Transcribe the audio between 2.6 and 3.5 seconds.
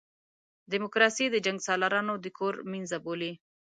مېنځه بولي.